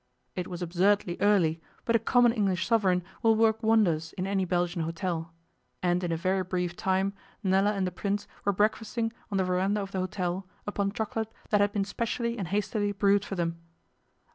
It 0.35 0.47
was 0.47 0.63
absurdly 0.63 1.15
early, 1.21 1.61
but 1.85 1.95
a 1.95 1.99
common 1.99 2.33
English 2.33 2.65
sovereign 2.65 3.03
will 3.21 3.35
work 3.35 3.61
wonders 3.61 4.13
in 4.13 4.25
any 4.25 4.45
Belgian 4.45 4.81
hotel, 4.81 5.31
and 5.83 6.03
in 6.03 6.11
a 6.11 6.17
very 6.17 6.41
brief 6.41 6.75
time 6.75 7.13
Nella 7.43 7.73
and 7.73 7.85
the 7.85 7.91
Prince 7.91 8.27
were 8.43 8.51
breakfasting 8.51 9.13
on 9.29 9.37
the 9.37 9.43
verandah 9.43 9.83
of 9.83 9.91
the 9.91 9.99
hotel 9.99 10.47
upon 10.65 10.91
chocolate 10.91 11.31
that 11.51 11.61
had 11.61 11.71
been 11.71 11.85
specially 11.85 12.35
and 12.39 12.47
hastily 12.47 12.91
brewed 12.91 13.23
for 13.23 13.35
them. 13.35 13.59